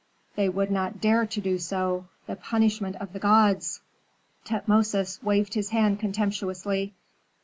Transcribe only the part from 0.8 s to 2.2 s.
dare to do so.